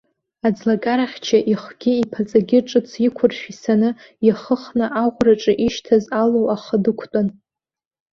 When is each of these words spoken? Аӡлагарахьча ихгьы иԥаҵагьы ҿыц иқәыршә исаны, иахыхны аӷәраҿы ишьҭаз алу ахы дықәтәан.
Аӡлагарахьча 0.47 1.39
ихгьы 1.51 1.93
иԥаҵагьы 2.03 2.59
ҿыц 2.67 2.89
иқәыршә 3.07 3.43
исаны, 3.51 3.89
иахыхны 4.27 4.85
аӷәраҿы 5.03 5.53
ишьҭаз 5.65 6.03
алу 6.21 6.45
ахы 6.55 6.77
дықәтәан. 6.83 7.27